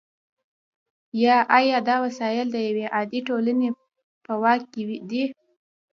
[1.23, 3.69] یا آیا دا وسایل د یوې عادلې ټولنې
[4.25, 5.23] په واک کې دي؟